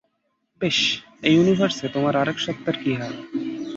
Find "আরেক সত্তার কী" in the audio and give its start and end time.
2.15-2.91